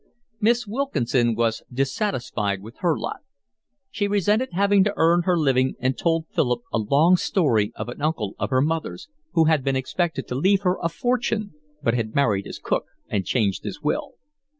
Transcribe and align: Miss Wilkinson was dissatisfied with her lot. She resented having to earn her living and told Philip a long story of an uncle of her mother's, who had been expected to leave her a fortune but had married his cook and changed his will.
Miss 0.39 0.65
Wilkinson 0.65 1.35
was 1.35 1.61
dissatisfied 1.71 2.63
with 2.63 2.77
her 2.79 2.97
lot. 2.97 3.19
She 3.91 4.07
resented 4.07 4.49
having 4.53 4.83
to 4.83 4.95
earn 4.95 5.21
her 5.25 5.37
living 5.37 5.75
and 5.79 5.95
told 5.95 6.25
Philip 6.33 6.63
a 6.73 6.79
long 6.79 7.17
story 7.17 7.71
of 7.75 7.87
an 7.87 8.01
uncle 8.01 8.33
of 8.39 8.49
her 8.49 8.61
mother's, 8.61 9.09
who 9.33 9.43
had 9.43 9.63
been 9.63 9.75
expected 9.75 10.27
to 10.29 10.33
leave 10.33 10.61
her 10.61 10.79
a 10.81 10.89
fortune 10.89 11.53
but 11.83 11.93
had 11.93 12.15
married 12.15 12.47
his 12.47 12.57
cook 12.57 12.85
and 13.09 13.25
changed 13.27 13.63
his 13.63 13.83
will. 13.83 14.13